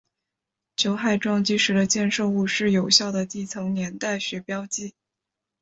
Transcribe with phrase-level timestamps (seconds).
[0.77, 4.95] 酒海撞击时的溅射物是有效的地层年代学标记。